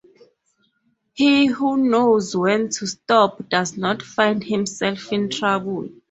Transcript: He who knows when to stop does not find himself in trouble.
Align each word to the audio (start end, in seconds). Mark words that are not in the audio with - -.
He 1.13 1.45
who 1.45 1.77
knows 1.77 2.35
when 2.35 2.69
to 2.69 2.87
stop 2.87 3.47
does 3.49 3.77
not 3.77 4.01
find 4.01 4.43
himself 4.43 5.11
in 5.13 5.29
trouble. 5.29 5.89